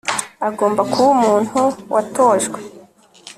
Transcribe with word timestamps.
agomba 0.47 0.81
kuba 0.91 1.09
umuntu 1.17 1.59
watojwe 1.93 2.59